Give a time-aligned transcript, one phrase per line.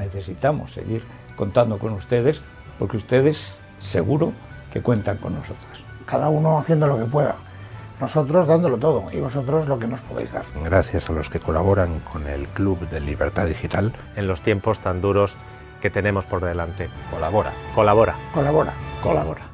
[0.00, 1.04] Necesitamos seguir
[1.36, 2.40] contando con ustedes
[2.78, 4.32] porque ustedes seguro
[4.72, 5.84] que cuentan con nosotros.
[6.06, 7.36] Cada uno haciendo lo que pueda.
[8.00, 10.44] Nosotros dándolo todo y vosotros lo que nos podéis dar.
[10.64, 13.92] Gracias a los que colaboran con el Club de Libertad Digital.
[14.16, 15.36] En los tiempos tan duros
[15.82, 16.88] que tenemos por delante.
[17.10, 17.52] Colabora.
[17.74, 18.16] Colabora.
[18.32, 18.72] Colabora.
[19.02, 19.49] Colabora.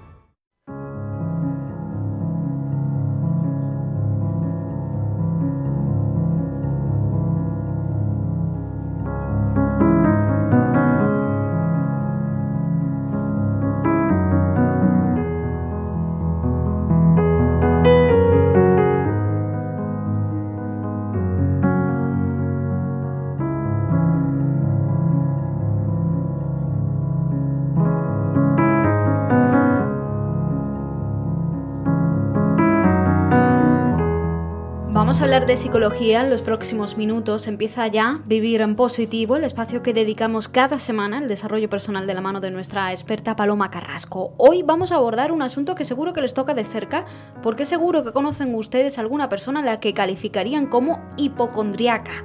[35.16, 37.46] De psicología en los próximos minutos.
[37.46, 42.12] Empieza ya Vivir en Positivo, el espacio que dedicamos cada semana al desarrollo personal de
[42.12, 44.34] la mano de nuestra experta Paloma Carrasco.
[44.36, 47.06] Hoy vamos a abordar un asunto que seguro que les toca de cerca,
[47.42, 52.24] porque seguro que conocen ustedes alguna persona a la que calificarían como hipocondriaca.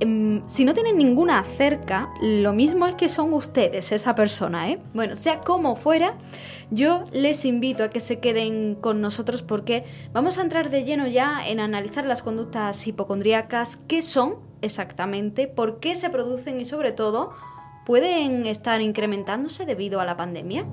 [0.00, 4.80] Em, si no tienen ninguna cerca, lo mismo es que son ustedes esa persona, ¿eh?
[4.92, 6.14] Bueno, sea como fuera,
[6.70, 11.06] yo les invito a que se queden con nosotros porque vamos a entrar de lleno
[11.06, 16.90] ya en analizar las conductas hipocondríacas, qué son exactamente, por qué se producen y sobre
[16.90, 17.32] todo,
[17.86, 20.66] ¿pueden estar incrementándose debido a la pandemia?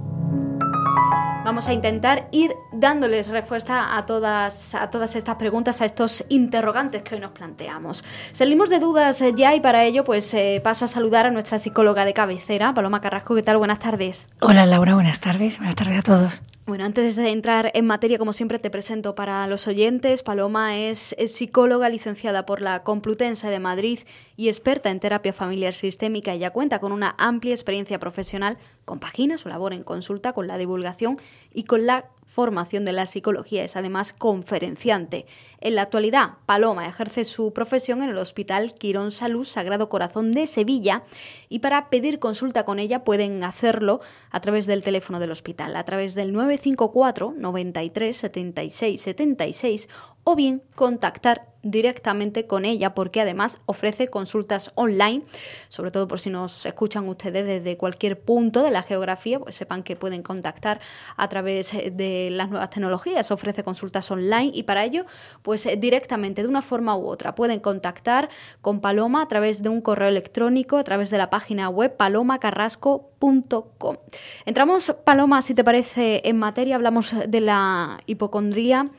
[1.44, 7.02] Vamos a intentar ir dándoles respuesta a todas, a todas estas preguntas, a estos interrogantes
[7.02, 8.06] que hoy nos planteamos.
[8.32, 11.58] Salimos de dudas eh, ya y para ello pues eh, paso a saludar a nuestra
[11.58, 13.36] psicóloga de cabecera, Paloma Carrasco.
[13.36, 13.58] ¿Qué tal?
[13.58, 14.30] Buenas tardes.
[14.40, 15.58] Hola Laura, buenas tardes.
[15.58, 16.42] Buenas tardes a todos.
[16.68, 21.16] Bueno, antes de entrar en materia, como siempre te presento para los oyentes, Paloma es,
[21.26, 24.00] psicóloga licenciada por la Complutense de Madrid
[24.38, 26.34] y experta en terapia familiar sistémica.
[26.34, 31.18] Ella cuenta con una amplia experiencia profesional, compagina su labor en consulta con la divulgación
[31.52, 35.26] y con la formación de la psicología, es además conferenciante.
[35.60, 40.48] En la actualidad, Paloma ejerce su profesión en el Hospital Quirón Salud Sagrado Corazón de
[40.48, 41.04] Sevilla
[41.50, 45.84] y para pedir consulta con ella pueden hacerlo a través del teléfono del hospital, a
[45.84, 49.90] través del 954 93 76 76
[50.24, 55.24] o bien contactar directamente con ella porque además ofrece consultas online,
[55.70, 59.84] sobre todo por si nos escuchan ustedes desde cualquier punto de la geografía, pues sepan
[59.84, 60.80] que pueden contactar
[61.18, 65.06] a través de las nuevas tecnologías, ofrece consultas online y para ello
[65.42, 68.30] pues directamente de una forma u otra pueden contactar
[68.62, 73.98] con Paloma a través de un correo electrónico, a través de la página web palomacarrasco.com.
[74.46, 78.90] Entramos Paloma, si te parece, en materia, hablamos de la hipocondría.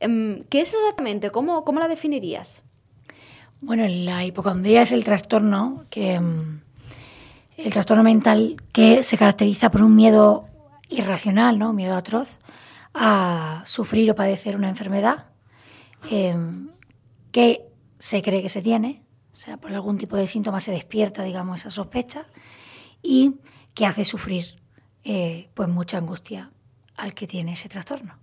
[0.00, 1.30] Em, ¿Qué es exactamente?
[1.30, 1.88] ¿Cómo, cómo la
[3.60, 6.60] Bueno, la hipocondría es el trastorno que mm,
[7.56, 10.46] el trastorno mental que se caracteriza por un miedo
[10.88, 11.72] irracional, ¿no?
[11.72, 12.28] Miedo atroz
[12.94, 15.26] a sufrir o padecer una enfermedad
[16.10, 16.68] em,
[17.32, 17.66] que
[17.98, 19.02] se cree que se tiene,
[19.32, 22.26] o sea, por algún tipo de síntoma se despierta, digamos, esa sospecha
[23.02, 23.36] y
[23.74, 24.60] que hace sufrir
[25.04, 26.50] eh, pues mucha angustia
[26.96, 28.14] al que tiene ese trastorno.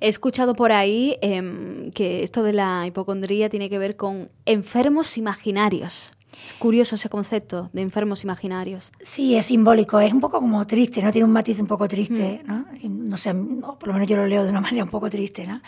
[0.00, 5.16] He escuchado por ahí em, que esto de la hipocondría tiene que ver con enfermos
[5.16, 6.12] imaginarios.
[6.44, 8.90] Es curioso ese concepto de enfermos imaginarios.
[9.00, 11.12] Sí, es simbólico, es un poco como triste, ¿no?
[11.12, 12.48] Tiene un matiz un poco triste, mm.
[12.48, 12.66] ¿no?
[12.88, 15.60] No sé, por lo menos yo lo leo de una manera un poco triste, ¿no?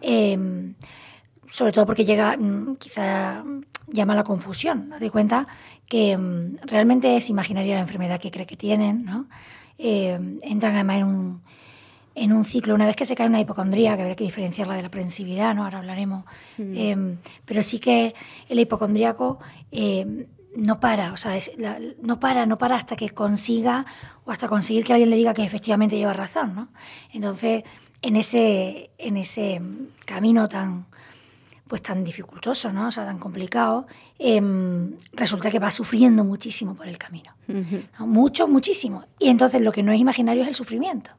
[0.00, 0.74] Em,
[1.50, 3.42] sobre todo porque llega, mm, quizá
[3.86, 4.98] llama a la confusión, ¿no?
[4.98, 5.46] De cuenta
[5.86, 9.28] que em, realmente es imaginaria la enfermedad que cree que tienen, ¿no?
[9.80, 11.42] entran además en un
[12.22, 12.74] en un ciclo.
[12.74, 15.64] Una vez que se cae una hipocondría, que habría que diferenciarla de la aprensividad, ¿no?
[15.64, 16.24] Ahora hablaremos.
[16.56, 16.76] Mm.
[16.76, 18.14] Em, pero sí que
[18.48, 19.38] el hipocondríaco
[19.70, 21.38] em, no para, o sea,
[22.02, 23.86] no para, no para hasta que consiga
[24.24, 26.68] o hasta conseguir que alguien le diga que efectivamente lleva razón, ¿no?
[27.12, 27.64] Entonces,
[28.02, 29.60] en ese, en ese
[30.04, 30.86] camino tan
[31.68, 32.88] pues tan dificultoso, ¿no?
[32.88, 33.86] O sea, tan complicado,
[34.18, 37.32] em, resulta que va sufriendo muchísimo por el camino.
[37.98, 39.04] Mucho, muchísimo.
[39.18, 41.10] Y entonces lo que no es imaginario es el sufrimiento.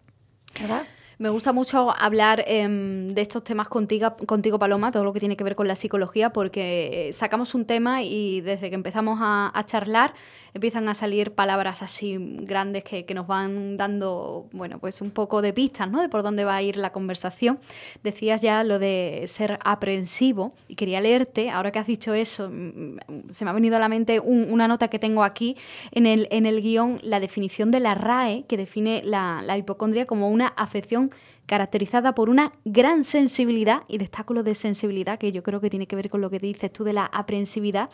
[1.20, 5.36] Me gusta mucho hablar em, de estos temas contigo, contigo, Paloma, todo lo que tiene
[5.36, 10.14] que ver con la psicología, porque sacamos un tema y desde que empezamos a, charlar
[10.54, 15.54] empiezan a salir palabras así grandes que, nos van dando, bueno, pues un poco de
[15.54, 16.02] pistas, ¿no?
[16.02, 17.60] De por dónde va a ir la conversación.
[18.04, 23.30] Decías ya lo de ser aprensivo y quería leerte, ahora que has dicho eso, mm,
[23.30, 25.58] se me ha venido a la mente una nota que tengo aquí
[25.92, 30.06] en el, en el guion, la definición de la RAE, que define la, la hipocondria
[30.06, 31.12] como una afección
[31.50, 35.96] caracterizada por una gran sensibilidad, y destaco de sensibilidad, que yo creo que tiene que
[35.96, 37.90] ver con lo que dices tú de la aprensividad,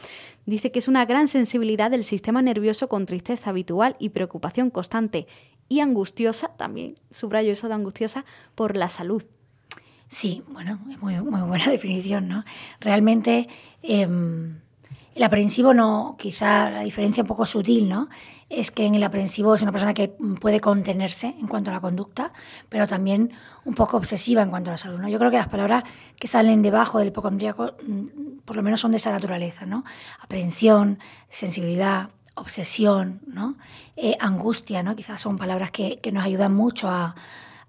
[0.46, 5.26] dice que es una gran sensibilidad del sistema nervioso con tristeza habitual y preocupación constante
[5.70, 8.26] y angustiosa, también subrayo eso de angustiosa,
[8.56, 9.24] por la salud.
[10.10, 12.44] Sí, bueno, es muy, muy buena definición, ¿no?
[12.82, 13.48] Realmente
[13.84, 14.60] em,
[15.16, 18.10] el aprensivo no, quizá la diferencia un poco sutil, ¿no?
[18.50, 21.80] Es que en el aprensivo es una persona que puede contenerse en cuanto a la
[21.80, 22.34] conducta,
[22.68, 23.32] pero también
[23.64, 25.02] un poco obsesiva en cuanto a la salud.
[25.08, 25.86] Yo creo que las palabras
[26.20, 29.86] que salen debajo del hipocondríaco mm, por lo menos son de esa naturaleza, ¿no?
[30.20, 33.56] Aprensión, sensibilidad, obsesión, ¿no?
[33.96, 34.98] Eh, angustia, ¿no?
[34.98, 37.16] Quizás son palabras que, nos ayudan mucho a,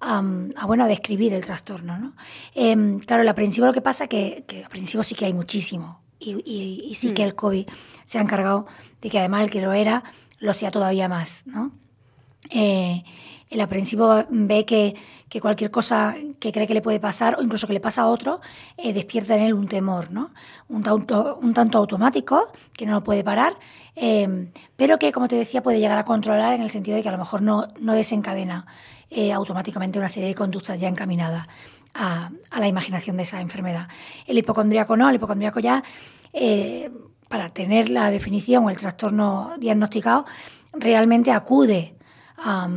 [0.01, 1.97] a, bueno, a describir el trastorno.
[1.97, 2.15] ¿no?
[2.55, 6.85] Em, claro, el aprensivo lo que pasa que, que aprensivo sí que hay muchísimo y,
[6.89, 7.27] y, sí que mm.
[7.27, 7.67] el COVID
[8.05, 8.67] se ha encargado
[9.01, 10.03] de que además el que lo era
[10.39, 11.43] lo sea todavía más.
[11.47, 11.73] ¿no?
[12.51, 13.05] Eh,
[13.51, 14.97] el aprensivo ve que,
[15.29, 18.07] que, cualquier cosa que cree que le puede pasar o incluso que le pasa a
[18.09, 18.41] otro
[18.77, 20.31] eh, despierta en él un temor, ¿no?
[20.69, 23.57] un, tanto, un tanto automático que no lo puede parar,
[23.95, 27.09] em, pero que, como te decía, puede llegar a controlar en el sentido de que
[27.09, 28.67] a lo mejor no, no desencadena
[29.11, 31.47] eh, automáticamente una serie de conductas ya encaminadas
[31.95, 33.89] a, la imaginación de esa enfermedad.
[34.27, 35.83] El hipocondríaco no, el hipocondríaco ya,
[36.33, 36.91] eh,
[37.29, 40.27] para tener la definición o el trastorno diagnosticado,
[40.73, 41.97] realmente acude
[42.39, 42.69] a,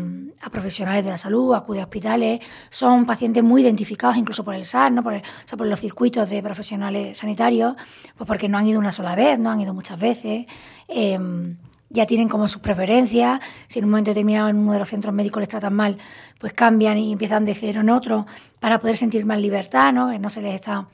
[0.52, 2.40] profesionales de la salud, acude a hospitales,
[2.70, 5.04] son pacientes muy identificados incluso por el SAR, ¿no?
[5.04, 7.76] por, o sea, por los circuitos de profesionales sanitarios,
[8.18, 10.46] pues porque no han ido una sola vez, no han ido muchas veces.
[10.88, 11.58] Em,
[11.90, 15.14] ya tienen como sus preferencias, si en un momento determinado en uno de los centros
[15.14, 15.98] médicos les tratan mal,
[16.40, 18.28] pues cambian y empiezan de cero en otro
[18.60, 20.12] para poder sentir más libertad, ¿no?
[20.12, 20.88] Que no se les está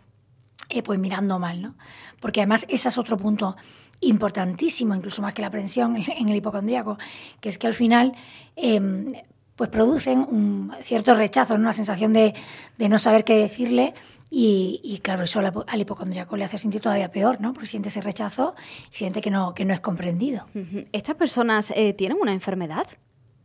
[0.69, 1.75] eh, pues mirando mal, ¿no?
[2.21, 3.55] Porque además ese es otro punto
[3.99, 6.97] importantísimo, incluso más que la aprensión en el hipocondríaco,
[7.39, 8.13] que es que al final
[8.55, 9.11] em,
[9.55, 12.33] pues producen un cierto rechazo, una sensación de,
[12.77, 13.93] de no saber qué decirle
[14.29, 17.53] y, claro, eso al, hipocondríaco le hace sentir todavía peor, ¿no?
[17.53, 18.55] Porque siente ese rechazo
[18.91, 20.45] y siente que no, que no es comprendido.
[20.91, 22.87] ¿Estas personas eh, tienen una enfermedad?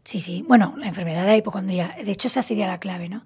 [0.05, 0.45] Sí, sí.
[0.49, 1.95] Bueno, la enfermedad de la hipocondría.
[2.03, 3.25] De hecho, esa sería la clave, ¿no?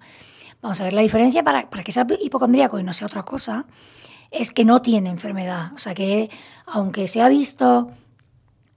[0.61, 3.65] Vamos a ver, la diferencia para, para que sea hipocondríaco y no sea otra cosa
[4.31, 5.71] es que no tiene enfermedad.
[5.75, 6.29] O sea, que
[6.65, 7.89] aunque se ha visto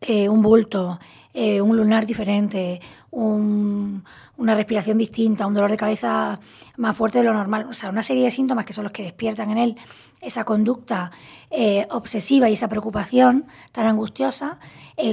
[0.01, 1.01] eh, un bulto,
[1.35, 2.81] eh, un lunar diferente,
[3.11, 6.39] una respiración distinta, un dolor de cabeza
[6.77, 9.03] más fuerte de lo normal, o sea, una serie de síntomas que son los que
[9.03, 9.77] despiertan en él
[10.21, 11.11] esa conducta
[11.51, 14.59] eh, obsesiva y esa preocupación tan angustiosa,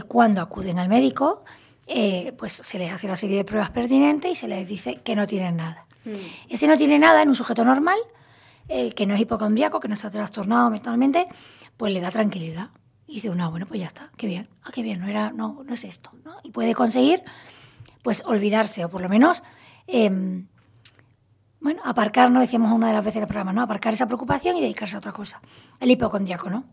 [0.07, 1.45] cuando acuden al médico,
[2.37, 5.27] pues se les hace una serie de pruebas pertinentes y se les dice que no
[5.27, 5.85] tienen nada.
[6.05, 6.49] Mm.
[6.49, 7.99] Ese no tiene nada en un sujeto normal,
[8.67, 11.27] que no es hipocondríaco, que no está trastornado mentalmente,
[11.77, 12.69] pues le da tranquilidad.
[13.07, 15.63] Y dice no, bueno, pues ya está, qué bien, ah, qué bien, no, era, no,
[15.63, 16.37] no es esto, ¿no?
[16.43, 17.23] Y puede conseguir,
[18.01, 19.43] pues, olvidarse, o por lo menos,
[19.87, 20.47] em,
[21.59, 22.41] bueno, aparcar, ¿no?
[22.41, 23.61] Decíamos una de las veces en el programa, ¿no?
[23.61, 25.41] Aparcar esa preocupación y dedicarse a otra cosa.
[25.79, 26.65] El hipocondriaco, ¿no?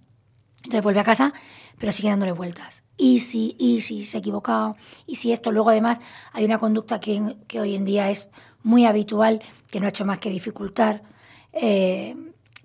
[0.59, 1.33] Entonces vuelve a casa,
[1.79, 2.83] pero sigue dándole vueltas.
[2.97, 4.77] Y si, y si se ha equivocado,
[5.07, 5.51] y si esto.
[5.51, 5.99] Luego, además,
[6.33, 8.29] hay una conducta que, que hoy en día es
[8.63, 11.03] muy habitual, que no ha hecho más que dificultar
[11.53, 12.15] eh,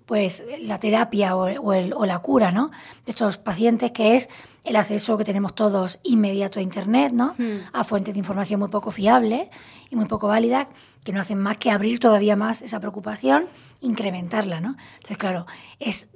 [0.08, 2.70] pues la terapia o, la cura ¿no?
[3.04, 4.30] de estos pacientes, que es
[4.64, 7.34] el acceso que tenemos todos inmediato a Internet, ¿no?
[7.36, 7.60] Hmm.
[7.74, 9.50] a fuentes de información muy poco fiables
[9.90, 10.66] y muy poco válidas,
[11.04, 13.44] que no hacen más que abrir todavía más esa preocupación,
[13.82, 14.60] incrementarla.
[14.60, 14.76] ¿no?
[14.94, 15.46] Entonces, claro,
[15.78, 16.08] es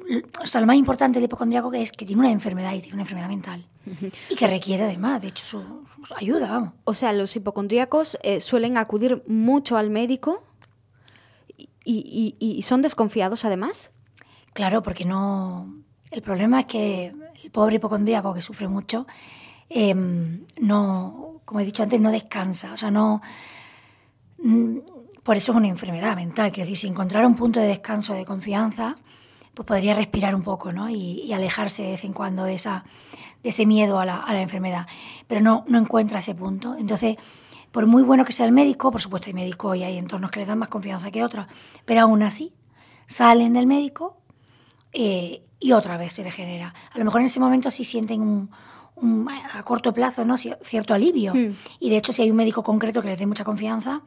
[0.43, 2.95] o sea, lo más importante del hipocondríaco que es que tiene una enfermedad y tiene
[2.95, 3.67] una enfermedad mental.
[4.31, 5.63] Y que requiere además, de hecho, su,
[6.17, 6.51] ayuda.
[6.51, 6.73] Vamos.
[6.85, 10.43] O sea, los hipocondríacos eh, suelen acudir mucho al médico
[11.85, 13.93] y, son desconfiados además.
[14.53, 15.75] Claro, porque no.
[16.11, 19.07] El problema es que el pobre hipocondríaco que sufre mucho,
[19.69, 22.73] em, no, como he dicho antes, no descansa.
[22.75, 23.23] O sea, no.
[24.39, 24.79] Mm,
[25.23, 26.51] por eso es una enfermedad mental.
[26.51, 28.97] Quiero decir, si encontrara un punto de descanso, de confianza,
[29.55, 30.91] pues podría respirar un poco, ¿no?
[30.91, 32.85] Y, alejarse de vez en cuando de, esa,
[33.43, 34.87] de ese miedo a la, a la enfermedad.
[35.27, 36.77] Pero no, no encuentra ese punto.
[36.79, 37.17] Entonces
[37.73, 40.41] por muy bueno que sea el médico, por supuesto hay médicos y hay entornos que
[40.41, 41.47] les dan más confianza que otros,
[41.85, 42.53] pero aún así
[43.09, 44.19] salen del médico
[44.93, 46.75] eh, y otra vez se les genera.
[46.93, 48.21] A lo mejor en ese momento sí sienten
[48.95, 50.37] un, a corto plazo ¿no?
[50.37, 51.35] cierto alivio.
[51.35, 51.57] Hmm.
[51.81, 54.03] Y de hecho si hay un médico concreto que les dé mucha confianza,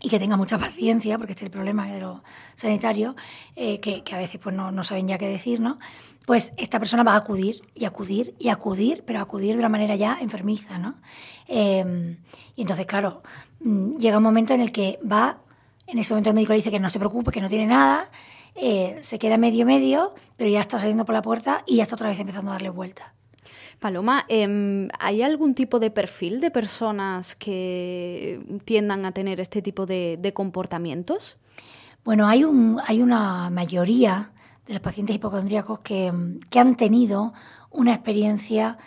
[0.00, 2.20] y que tenga mucha paciencia, porque este es el problema de los
[2.54, 3.16] sanitarios,
[3.54, 5.78] eh, que, a veces pues no, no, saben ya qué decir, ¿no?
[6.26, 9.94] Pues esta persona va a acudir y acudir y acudir, pero acudir de una manera
[9.94, 10.96] ya enfermiza, ¿no?
[11.46, 12.18] Em,
[12.56, 13.22] y entonces, claro,
[13.60, 15.38] mm, llega un momento en el que va,
[15.86, 18.10] en ese momento el médico le dice que no se preocupe, que no tiene nada,
[18.56, 21.94] eh, se queda medio medio, pero ya está saliendo por la puerta y ya está
[21.94, 23.12] otra vez empezando a darle vueltas.
[23.78, 29.86] Paloma, em, ¿hay algún tipo de perfil de personas que tiendan a tener este tipo
[29.86, 31.36] de, comportamientos?
[32.04, 34.32] Bueno, hay, un, hay una mayoría
[34.66, 36.12] de los pacientes hipocondríacos que,
[36.50, 37.32] que han tenido
[37.70, 38.78] una experiencia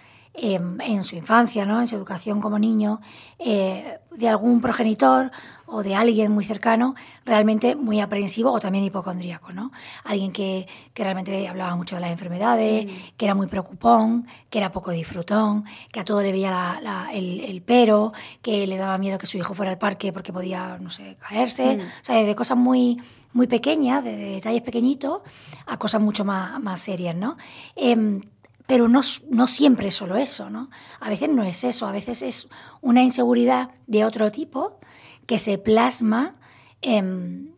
[0.41, 1.81] en su infancia, ¿no?
[1.81, 3.01] en su educación como niño,
[3.37, 5.31] eh, de algún progenitor
[5.65, 6.95] o de alguien muy cercano
[7.25, 9.51] realmente muy aprensivo o también hipocondríaco.
[9.51, 9.71] ¿no?
[10.03, 12.89] Alguien que, que realmente hablaba mucho de las enfermedades, mm.
[13.17, 16.79] que era muy preocupón, que era poco disfrutón, que a todo le veía
[17.11, 20.89] el, pero, que le daba miedo que su hijo fuera al parque porque podía, no
[20.89, 21.77] sé, caerse.
[21.77, 21.81] Mm.
[21.81, 22.99] O sea, de cosas muy
[23.33, 25.21] muy pequeñas, de, detalles pequeñitos,
[25.65, 27.37] a cosas mucho más, más serias, ¿no?
[27.75, 28.21] Em,
[28.65, 30.69] pero no, no, siempre es solo eso, ¿no?
[30.99, 32.47] A veces no es eso, a veces es
[32.81, 34.79] una inseguridad de otro tipo
[35.25, 36.35] que se plasma
[36.81, 37.55] en,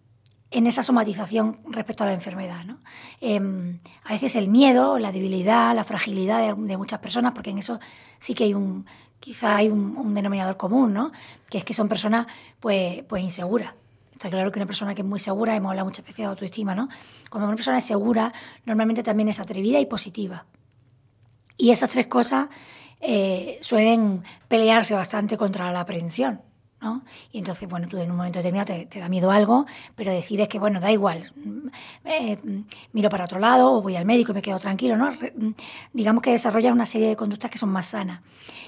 [0.52, 2.80] esa somatización respecto a la enfermedad, ¿no?
[3.20, 7.80] Em, a veces el miedo, la debilidad, la fragilidad de, muchas personas, porque en eso
[8.20, 8.86] sí que hay un,
[9.20, 11.12] quizá hay un, denominador común, ¿no?
[11.50, 12.28] Que es que son personas,
[12.60, 13.74] pues, pues inseguras.
[14.22, 16.76] Está claro que una persona que es muy segura, hemos hablado muchas veces de autoestima,
[16.76, 16.90] ¿no?
[17.32, 18.32] Cuando una persona es segura,
[18.68, 20.46] normalmente también es atrevida y positiva.
[21.58, 22.48] Y esas tres cosas
[23.00, 26.40] eh, suelen pelearse bastante contra la aprensión.
[26.82, 27.04] ¿no?
[27.32, 30.60] Y entonces, bueno, tú en un momento determinado te, da miedo algo, pero decides que,
[30.60, 31.68] bueno, da igual, mm,
[32.06, 32.38] eh,
[32.94, 35.10] miro para otro lado o voy al médico y me quedo tranquilo, ¿no?
[35.10, 35.54] Mm,
[35.94, 38.22] digamos que desarrollas una serie de conductas que son más sanas.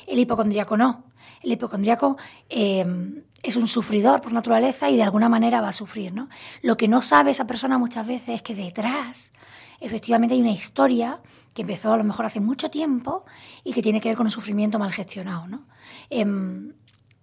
[0.07, 1.03] El hipocondríaco no.
[1.43, 2.17] El hipocondríaco
[2.50, 6.29] eh, es un sufridor por naturaleza y de alguna manera va a sufrir, ¿no?
[6.62, 9.33] Lo que no sabe esa persona muchas veces es que detrás
[9.81, 11.19] efectivamente hay una historia
[11.53, 13.25] que empezó a lo mejor hace mucho tiempo
[13.63, 15.45] y que tiene que ver con un sufrimiento mal gestionado.
[15.45, 15.65] ¿no?
[16.09, 16.73] Em,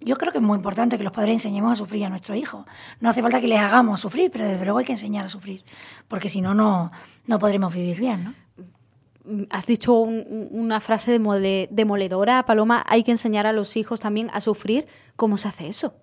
[0.00, 2.66] yo creo que es muy importante que los padres enseñemos a sufrir a nuestros hijos.
[3.00, 5.64] No hace falta que les hagamos sufrir, pero desde luego hay que enseñar a sufrir,
[6.06, 6.92] porque si no, no,
[7.26, 8.24] no podremos vivir bien.
[8.24, 9.46] ¿no?
[9.50, 11.18] Has dicho una frase
[11.70, 14.86] demoledora, Paloma, hay que enseñar a los hijos también a sufrir.
[15.16, 15.94] ¿Cómo se hace eso?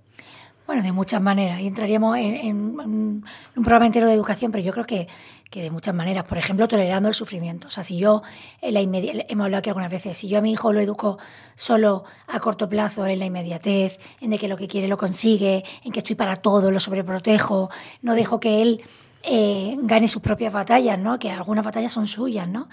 [0.68, 1.62] Bueno, de muchas maneras.
[1.62, 3.24] Y entraríamos en, un
[3.56, 5.08] programa entero de educación, pero yo creo que,
[5.50, 6.26] que, de muchas maneras.
[6.26, 7.70] Por ejemplo, tolerando el sufrimiento.
[7.70, 8.22] O sea, si yo,
[8.62, 11.20] en la hemos hablado aquí algunas veces, si yo a mi hijo lo educo
[11.56, 15.64] solo a corto plazo, en la inmediatez, en de que lo que quiere lo consigue,
[15.86, 17.70] en que estoy para todo, lo sobreprotejo,
[18.02, 18.82] no dejo que él
[19.24, 21.20] eh, gane sus propias batallas, ¿no?
[21.20, 22.70] Que algunas batallas son suyas, ¿no?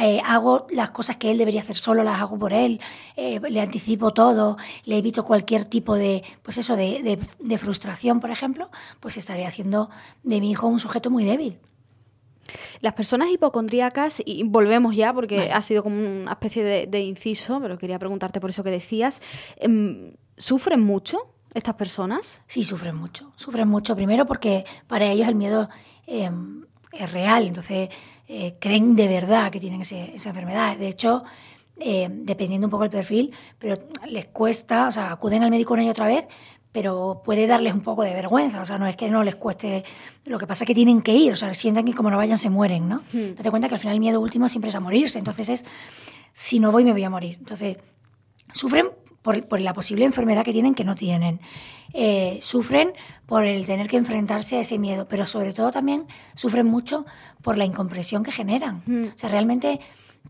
[0.00, 2.80] Eh, hago las cosas que él debería hacer solo, las hago por él,
[3.16, 8.70] eh, le anticipo todo, le evito cualquier tipo de, pues eso, de, frustración, por ejemplo,
[9.00, 9.90] pues estaré haciendo
[10.22, 11.58] de mi hijo un sujeto muy débil.
[12.80, 17.76] Las personas hipocondríacas, y volvemos ya porque ha sido como una especie de, inciso, pero
[17.76, 19.20] quería preguntarte por eso que decías,
[19.56, 21.18] em, ¿sufren mucho
[21.58, 22.40] estas personas?
[22.46, 23.32] Sí, sufren mucho.
[23.36, 25.68] Sufren mucho, primero porque para ellos el miedo
[26.10, 27.90] Em, es real, entonces
[28.26, 30.78] eh, creen de verdad que tienen esa enfermedad.
[30.78, 31.22] De hecho,
[31.78, 33.76] em, dependiendo un poco del perfil, pero
[34.08, 36.24] les cuesta, o sea, acuden al médico una y otra vez,
[36.72, 39.84] pero puede darles un poco de vergüenza, o sea, no es que no les cueste,
[40.24, 42.38] lo que pasa es que tienen que ir, o sea, sienten que como no vayan
[42.38, 43.02] se mueren, ¿no?
[43.12, 43.34] Hmm.
[43.36, 45.64] Date cuenta que al final el miedo último siempre es a morirse, entonces es,
[46.32, 47.36] si no voy me voy a morir.
[47.38, 47.76] Entonces,
[48.54, 48.88] sufren
[49.48, 51.40] por, la posible enfermedad que tienen que no tienen.
[51.92, 52.92] Eh, sufren
[53.26, 57.04] por el tener que enfrentarse a ese miedo, pero sobre todo también sufren mucho
[57.42, 58.82] por la incomprensión que generan.
[58.86, 59.04] Mm.
[59.14, 59.80] O sea, realmente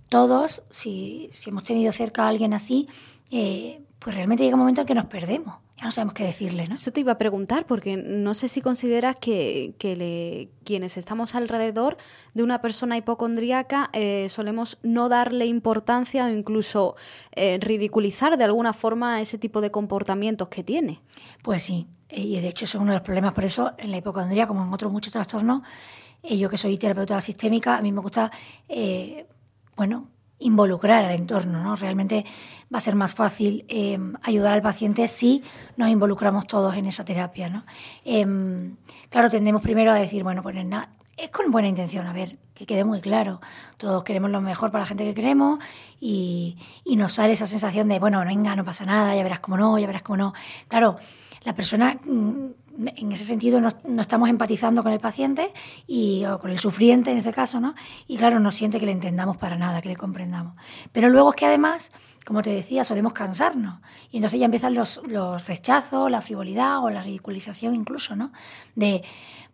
[0.08, 2.88] todos, si, si, hemos tenido cerca a alguien así,
[3.30, 6.66] eh, pues realmente llega un momento en que nos perdemos ya no sabemos qué decirle,
[6.66, 6.74] ¿no?
[6.74, 11.96] Eso te iba a preguntar, porque no sé si consideras que, le, quienes estamos alrededor
[12.34, 16.96] de una persona hipocondríaca eh, solemos no darle importancia o incluso
[17.30, 21.00] eh, ridiculizar de alguna forma ese tipo de comportamientos que tiene.
[21.42, 23.32] Pues sí, y de hecho es uno de los problemas.
[23.32, 25.62] Por eso, en la hipocondría, como en otros muchos trastornos,
[26.24, 28.32] eh, yo que soy terapeuta sistémica, a mí me gusta,
[29.76, 30.08] bueno,
[30.38, 31.76] involucrar al entorno, ¿no?
[31.76, 32.24] Realmente
[32.72, 35.42] va a ser más fácil em, ayudar al paciente si
[35.76, 37.64] nos involucramos todos en esa terapia, ¿no?
[38.04, 38.76] Em,
[39.10, 42.66] claro, tendemos primero a decir, bueno, pues nada, es con buena intención, a ver, que
[42.66, 43.40] quede muy claro.
[43.76, 45.58] Todos queremos lo mejor para la gente que queremos
[46.00, 49.56] y, y nos sale esa sensación de, bueno, venga, no pasa nada, ya verás cómo
[49.56, 50.34] no, ya verás cómo no.
[50.68, 50.96] Claro,
[51.42, 52.46] la persona mm,
[52.78, 55.52] en ese sentido no, estamos empatizando con el paciente
[55.86, 57.74] y, o con el sufriente en este caso, ¿no?
[58.06, 60.54] Y claro, no siente que le entendamos para nada, que le comprendamos.
[60.92, 61.90] Pero luego es que además,
[62.24, 63.80] como te decía, solemos cansarnos.
[64.10, 68.32] Y entonces ya empiezan los, los rechazos, la frivolidad o la ridiculización incluso, ¿no?
[68.76, 69.02] De,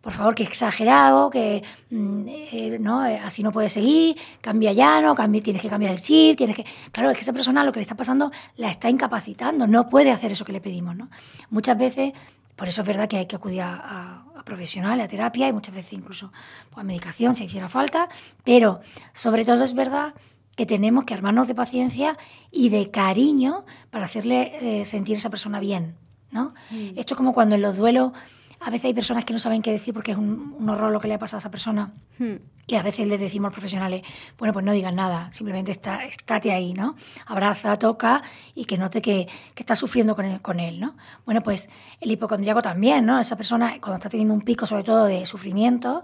[0.05, 5.01] por favor, que exagerado, que mm, eh, no, eh, así no puede seguir, cambia ya,
[5.01, 6.65] no, cambia, tienes que cambiar el chip, tienes que...
[6.91, 10.11] Claro, es que esa persona lo que le está pasando la está incapacitando, no puede
[10.11, 11.09] hacer eso que le pedimos, ¿no?
[11.49, 12.13] Muchas veces
[12.55, 15.93] por eso es verdad que hay que acudir a, profesionales, a terapia y muchas veces
[15.93, 16.31] incluso
[16.69, 18.09] pues, a medicación si hiciera falta,
[18.43, 18.81] pero
[19.13, 20.13] sobre todo es verdad
[20.55, 22.17] que tenemos que armarnos de paciencia
[22.51, 25.95] y de cariño para hacerle eh, sentir a esa persona bien,
[26.31, 26.53] ¿no?
[26.69, 26.89] Mm.
[26.95, 28.13] Esto es como cuando en los duelos
[28.59, 30.99] a veces hay personas que no saben qué decir porque es un, un horror lo
[30.99, 31.93] que le ha pasado a esa persona.
[32.17, 32.35] Hmm.
[32.67, 34.01] Y a veces les decimos a los profesionales,
[34.39, 36.95] bueno, pues no digas nada, simplemente está, estate ahí, ¿no?
[37.27, 38.23] Abraza, toca
[38.55, 40.95] y que note que, que estás sufriendo con él, con él, ¿no?
[41.25, 41.69] Bueno, pues
[42.01, 43.19] el hipocondríaco también, ¿no?
[43.19, 46.03] Esa persona, cuando está teniendo un pico, sobre todo de sufrimiento,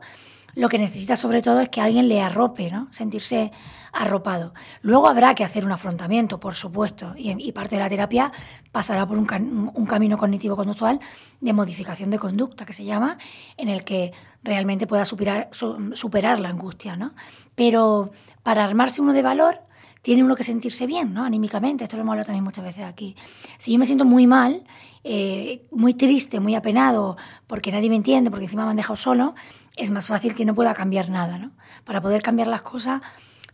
[0.56, 2.88] lo que necesita sobre todo es que alguien le arrope, ¿no?
[2.92, 3.52] Sentirse
[3.94, 4.54] arropado.
[4.82, 8.32] Luego habrá que hacer un afrontamiento, por supuesto, y, parte de la terapia
[8.72, 11.00] pasará por un, un camino cognitivo-conductual
[11.42, 13.18] de modificación de conducta, que se llama,
[13.58, 17.14] en el que realmente pueda superar, su- superar la angustia, ¿no?
[17.56, 18.12] Pero
[18.44, 19.60] para armarse uno de valor,
[20.02, 21.24] tiene uno que sentirse bien, ¿no?
[21.26, 23.16] Anímicamente, esto lo hemos hablado también muchas veces aquí.
[23.58, 24.64] Si yo me siento muy mal,
[25.04, 27.18] eh, muy triste, muy apenado,
[27.48, 29.36] porque nadie me entiende, porque encima me han dejado solo,
[29.76, 31.52] es más fácil que no pueda cambiar nada, ¿no?
[31.86, 33.02] Para poder cambiar las cosas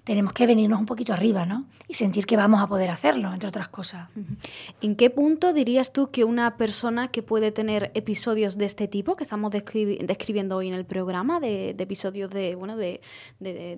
[0.07, 1.65] tenemos que venirnos un poquito arriba, ¿no?
[1.85, 4.09] Y sentir que vamos a poder hacerlo, entre otras cosas.
[4.79, 9.17] ¿En qué punto dirías tú que una persona que puede tener episodios de este tipo,
[9.17, 13.01] que estamos describi- describiendo hoy en el programa, de, episodios de, bueno, de,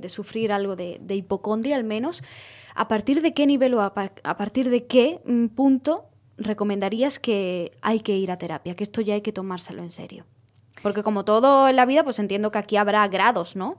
[0.08, 2.22] sufrir algo de, hipocondria al menos,
[2.76, 6.10] ¿a partir de qué nivel o a partir de qué mm, punto
[6.40, 10.26] recomendarías que hay que ir a terapia, que esto ya hay que tomárselo en serio?
[10.82, 13.78] Porque como todo en la vida, pues entiendo que aquí habrá grados, ¿no?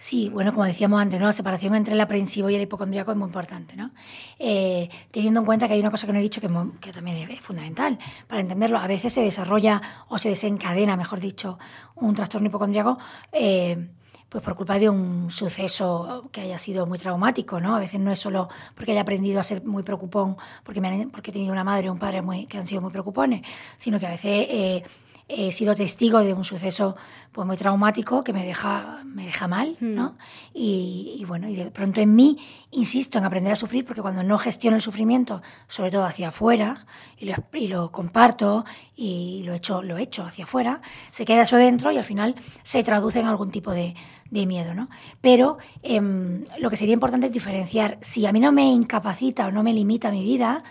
[0.00, 1.26] Sí, bueno, como decíamos antes, ¿no?
[1.26, 3.90] la separación entre el aprensivo y el hipocondríaco es muy importante, ¿no?
[4.38, 6.48] Eh, teniendo en cuenta que hay una cosa que no he dicho que,
[6.80, 8.78] que también es fundamental para entenderlo.
[8.78, 11.58] A veces se desarrolla o se desencadena, mejor dicho,
[11.96, 12.98] un trastorno hipocondríaco
[13.30, 13.90] eh,
[14.30, 17.76] pues por culpa de un suceso que haya sido muy traumático, ¿no?
[17.76, 21.10] A veces no es solo porque haya aprendido a ser muy preocupón, porque, me han-
[21.10, 23.42] porque he tenido una madre o un padre muy, que han sido muy preocupones,
[23.76, 24.46] sino que a veces...
[24.50, 24.84] eh,
[25.30, 26.96] he sido testigo de un suceso
[27.32, 30.16] pues muy traumático que me deja me deja mal no
[30.52, 32.38] y, y bueno y de pronto en mí
[32.70, 36.86] insisto en aprender a sufrir porque cuando no gestiono el sufrimiento sobre todo hacia afuera
[37.16, 38.64] y lo, y lo comparto
[38.96, 40.80] y lo echo lo echo hacia afuera
[41.12, 42.34] se queda eso dentro y al final
[42.64, 43.94] se traduce en algún tipo de,
[44.30, 44.88] de miedo no
[45.20, 49.52] pero em, lo que sería importante es diferenciar si a mí no me incapacita o
[49.52, 50.64] no me limita mi vida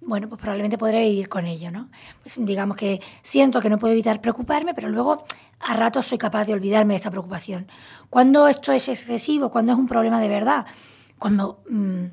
[0.00, 1.88] bueno, pues probablemente podré vivir con ello, ¿no?
[2.22, 5.24] Pues digamos que siento que no puedo evitar preocuparme, pero luego
[5.60, 7.68] a ratos soy capaz de olvidarme de esta preocupación.
[8.10, 10.66] Cuando esto es excesivo, cuando es un problema de verdad,
[11.18, 12.04] cuando mm,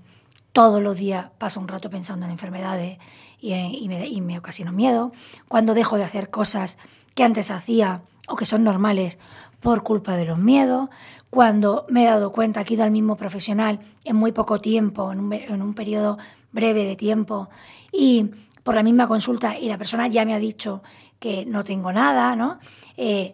[0.53, 2.99] todos los días paso un rato pensando en enfermedades
[3.39, 3.51] y,
[3.89, 4.39] me, y me
[4.71, 5.11] miedo,
[5.47, 6.77] cuando dejo de hacer cosas
[7.15, 9.19] que antes hacía o que son normales
[9.59, 10.89] por culpa de los miedos,
[11.33, 15.11] cuando me he dado cuenta que he ido al mismo profesional en muy poco tiempo,
[15.11, 16.19] en un, en un periodo
[16.51, 17.49] breve de tiempo,
[17.91, 18.29] y
[18.61, 20.83] por la misma consulta y la persona ya me ha dicho
[21.17, 22.59] que no tengo nada, ¿no?
[22.97, 23.33] Eh,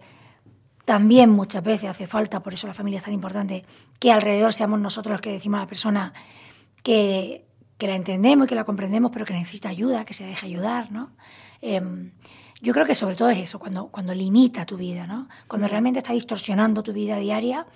[0.86, 3.66] también muchas veces hace falta, por eso la familia es tan importante,
[4.00, 6.14] que alrededor seamos nosotros los que decimos a la persona
[6.82, 10.46] que, que la entendemos y que la comprendemos, pero que necesita ayuda, que se deje
[10.46, 11.10] ayudar, ¿no?
[11.62, 11.82] Eh,
[12.62, 15.28] yo creo que sobre todo es eso, cuando, cuando limita tu vida, ¿no?
[15.50, 17.68] Cuando realmente está distorsionando tu vida diaria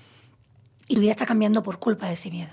[0.87, 2.51] y tu vida está cambiando por culpa de ese miedo.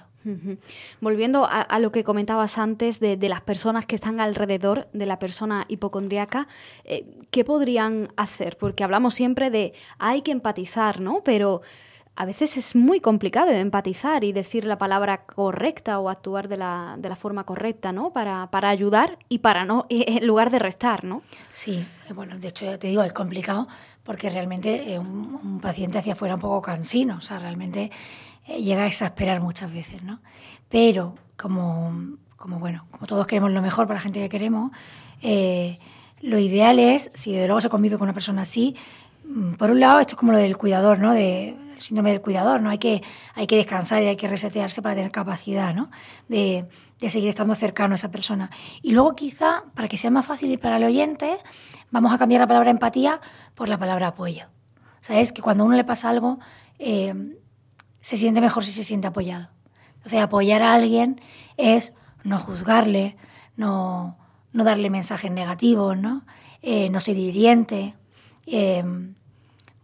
[1.01, 5.19] Volviendo a, lo que comentabas antes de, de las personas que están alrededor de la
[5.19, 6.47] persona hipocondríaca,
[6.85, 8.59] eh, ¿qué podrían hacer?
[8.59, 11.23] Porque hablamos siempre de hay que empatizar, ¿no?
[11.25, 11.63] Pero
[12.21, 16.97] a veces es muy complicado empatizar y decir la palabra correcta o actuar de la,
[16.99, 18.13] de la forma correcta, ¿no?
[18.13, 21.23] Para, para ayudar y para no, en lugar de restar, ¿no?
[21.51, 23.69] Sí, eh, bueno, de hecho ya te digo, es complicado
[24.05, 27.91] porque realmente eh, un, un paciente hacia afuera un poco cansino, o sea, realmente
[28.47, 30.21] eh, llega a exasperar muchas veces, ¿no?
[30.69, 34.73] Pero como, como bueno, como todos queremos lo mejor para la gente que queremos,
[35.23, 35.79] eh,
[36.21, 38.77] lo ideal es, si de luego se convive con una persona así,
[39.25, 41.15] mm, por un lado, esto es como lo del cuidador, ¿no?
[41.81, 42.71] Síndrome del cuidador, ¿no?
[42.71, 43.03] Hay que,
[43.35, 45.91] hay que descansar y hay que resetearse para tener capacidad, ¿no?
[46.29, 48.51] De, de seguir estando cercano a esa persona.
[48.83, 51.39] Y luego quizá, para que sea más fácil y para el oyente,
[51.91, 53.21] vamos a cambiar la palabra empatía
[53.55, 54.47] por la palabra apoyo.
[55.01, 56.39] O sea, es que cuando a uno le pasa algo,
[56.79, 57.15] eh,
[58.01, 59.51] se siente mejor si se siente apoyado.
[59.97, 61.21] Entonces, apoyar a alguien
[61.57, 63.17] es no juzgarle,
[63.57, 64.19] no,
[64.53, 66.25] no darle mensajes negativos, ¿no?
[66.63, 67.95] Eh, no ser hiriente.
[68.47, 68.85] Eh,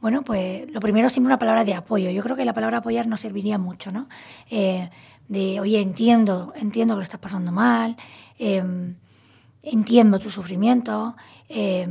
[0.00, 2.10] bueno, pues lo primero siempre una palabra de apoyo.
[2.10, 4.08] Yo creo que la palabra apoyar nos serviría mucho, ¿no?
[4.50, 4.90] Eh,
[5.28, 7.96] de, oye, entiendo, entiendo que lo estás pasando mal,
[8.38, 8.62] eh,
[9.62, 11.16] entiendo tu sufrimiento,
[11.48, 11.88] eh,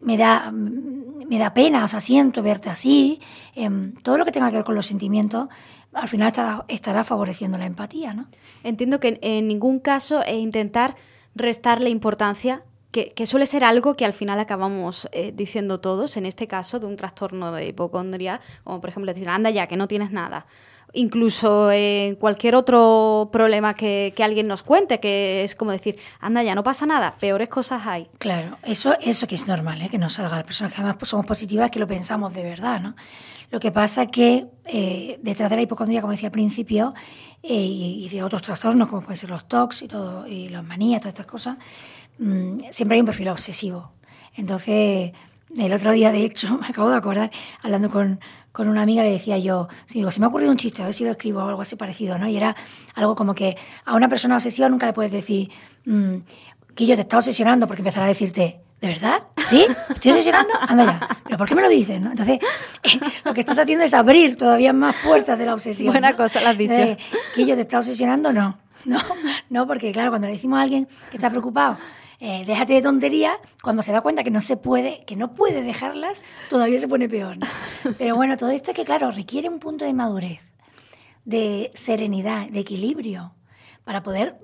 [0.00, 3.20] me, da, me da pena, o sea, siento verte así.
[3.54, 3.70] eh,
[4.02, 5.48] todo lo que tenga que ver con los sentimientos,
[5.92, 8.26] al final estará, estará favoreciendo la empatía, ¿no?
[8.62, 10.94] Entiendo que en ningún caso es intentar
[11.34, 12.62] restarle importancia
[13.14, 16.86] que, suele ser algo que al final acabamos eh, diciendo todos, en este caso de
[16.86, 20.46] un trastorno de hipocondria, como por ejemplo decir, anda ya, que no tienes nada.
[20.92, 26.54] incluso en cualquier otro problema que, alguien nos cuente, que es como decir, anda ya,
[26.54, 28.08] no pasa nada, peores cosas hay.
[28.18, 29.88] Claro, eso, eso que es normal, ¿eh?
[29.90, 32.80] que nos salga la persona que además pues, somos positivas, que lo pensamos de verdad,
[32.80, 32.96] ¿no?
[33.50, 36.94] Lo que pasa que eh, detrás de la hipocondría, como decía al principio,
[37.42, 41.00] eh, y, de otros trastornos, como pueden ser los TOCs y, todo, y las manías,
[41.00, 41.56] todas estas cosas,
[42.18, 43.92] mmm, siempre hay un perfil obsesivo.
[44.34, 45.12] Entonces,
[45.56, 47.30] el otro día, de hecho, me acabo de acordar,
[47.62, 48.20] hablando con,
[48.52, 50.94] con una amiga, le decía yo, digo, se me ha ocurrido un chiste, a ver
[50.94, 52.28] si lo escribo o algo así parecido, ¿no?
[52.28, 52.56] Y era
[52.94, 55.50] algo como que a una persona obsesiva nunca le puedes decir,
[55.84, 56.16] mmm,
[56.74, 59.22] que yo te está obsesionando porque empezará a decirte, ¿De verdad?
[59.48, 59.66] ¿Sí?
[59.88, 60.52] ¿Estoy obsesionando?
[60.68, 61.18] Anda ya.
[61.24, 62.00] ¿Pero por qué me lo dices?
[62.00, 62.10] ¿no?
[62.10, 62.40] Entonces,
[63.24, 65.92] lo que estás haciendo es abrir todavía más puertas de la obsesión.
[65.92, 66.96] Buena cosa, lo has dicho.
[67.34, 68.32] ¿Que yo te está obsesionando?
[68.32, 68.58] No.
[68.84, 68.98] No,
[69.50, 71.76] no, porque claro, cuando le decimos a alguien que está preocupado,
[72.18, 75.62] eh, déjate de tontería, cuando se da cuenta que no se puede, que no puede
[75.62, 77.36] dejarlas, todavía se pone peor.
[77.36, 77.46] ¿no?
[77.98, 80.40] Pero bueno, todo esto es que, claro, requiere un punto de madurez,
[81.24, 83.34] de serenidad, de equilibrio,
[83.84, 84.40] para poder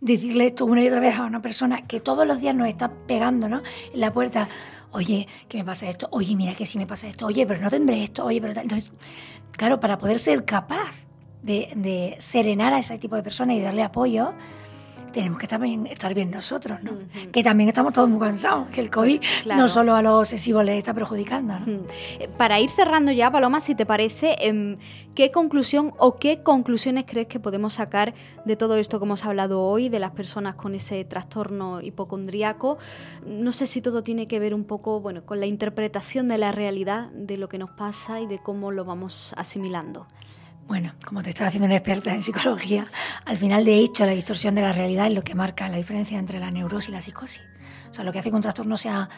[0.00, 2.92] decirle esto una y otra vez a una persona que todos los días nos está
[3.06, 3.62] pegando ¿no?
[3.92, 4.48] en la puerta,
[4.92, 7.70] oye, que me pasa esto, oye, mira que si me pasa esto, oye, pero no
[7.70, 8.58] tendré esto, oye, pero...
[8.60, 8.90] Entonces,
[9.50, 10.92] claro, para poder ser capaz
[11.42, 14.32] de, de serenar a ese tipo de personas y darle apoyo,
[15.16, 16.92] tenemos que también estar bien nosotros, ¿no?
[17.32, 20.76] Que también estamos todos muy cansados, que el COVID no solo a los obsesivos les
[20.76, 21.86] está perjudicando, ¿no?
[22.20, 24.76] Eh, para ir cerrando ya, Paloma, si te parece, em,
[25.14, 28.12] ¿qué conclusión o qué conclusiones crees que podemos sacar
[28.44, 32.76] de todo esto que hemos hablado hoy, de las personas con ese trastorno hipocondríaco?
[33.26, 36.52] No sé si todo tiene que ver un poco, bueno, con la interpretación de la
[36.52, 40.06] realidad, de lo que nos pasa y de cómo lo vamos asimilando.
[40.66, 42.86] Bueno, como te estás haciendo una experta en psicología,
[43.24, 46.18] al final, de hecho, la distorsión de la realidad es lo que marca la diferencia
[46.18, 47.42] entre la neurosis y la psicosis.
[47.88, 49.08] O sea, lo que hace que un trastorno sea,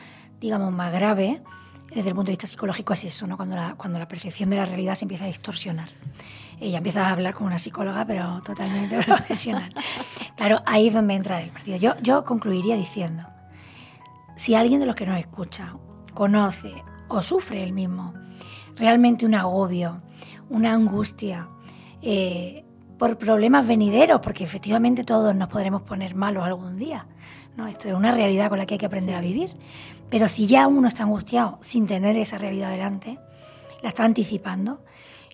[0.40, 1.40] digamos, más grave
[1.94, 3.36] desde el punto de vista psicológico es eso, ¿no?
[3.36, 5.88] Cuando la, cuando la percepción de la realidad se empieza a distorsionar.
[6.60, 9.72] Ella empieza a hablar como una psicóloga, pero totalmente profesional.
[10.36, 11.78] Claro, ahí es donde entra el partido.
[11.78, 13.26] Yo, yo concluiría diciendo,
[14.36, 15.74] si alguien de los que nos escucha
[16.12, 16.74] conoce
[17.08, 18.12] o sufre el mismo
[18.76, 20.02] realmente un agobio,
[20.50, 21.48] una angustia
[22.02, 22.64] eh,
[22.98, 27.06] por problemas venideros, porque efectivamente todos nos podremos poner malos algún día.
[27.56, 27.66] ¿no?
[27.66, 29.50] Esto es una realidad con la que hay que aprender a vivir.
[30.10, 33.18] Pero si ya uno está angustiado sin tener esa realidad delante,
[33.82, 34.82] la está anticipando,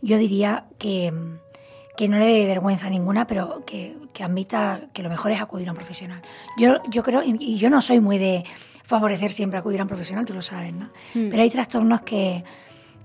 [0.02, 1.12] yo diría que,
[1.96, 5.68] que no le dé vergüenza ninguna, pero que, que, admita que lo mejor es acudir
[5.68, 6.22] a un profesional.
[6.58, 8.44] Yo, yo creo, y yo no soy muy de
[8.84, 10.86] favorecer siempre acudir a un profesional, tú lo sabes, ¿no?
[11.14, 11.30] Mm.
[11.30, 12.44] Pero hay trastornos que,